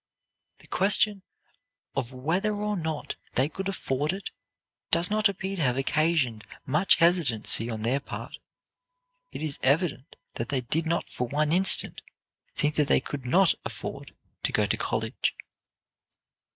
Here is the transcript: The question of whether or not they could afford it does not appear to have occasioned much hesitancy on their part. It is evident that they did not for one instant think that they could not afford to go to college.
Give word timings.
The 0.57 0.65
question 0.67 1.21
of 1.95 2.11
whether 2.11 2.55
or 2.55 2.75
not 2.75 3.17
they 3.33 3.47
could 3.47 3.69
afford 3.69 4.13
it 4.13 4.31
does 4.89 5.11
not 5.11 5.29
appear 5.29 5.55
to 5.57 5.61
have 5.61 5.77
occasioned 5.77 6.43
much 6.65 6.95
hesitancy 6.95 7.69
on 7.69 7.83
their 7.83 7.99
part. 7.99 8.39
It 9.31 9.43
is 9.43 9.59
evident 9.61 10.15
that 10.41 10.49
they 10.49 10.61
did 10.61 10.87
not 10.87 11.07
for 11.07 11.27
one 11.27 11.51
instant 11.53 12.01
think 12.55 12.73
that 12.77 12.87
they 12.87 12.99
could 12.99 13.27
not 13.27 13.53
afford 13.63 14.15
to 14.41 14.51
go 14.51 14.65
to 14.65 14.75
college. 14.75 15.35